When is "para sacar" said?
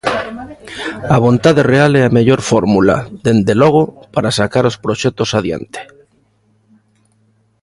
4.13-4.63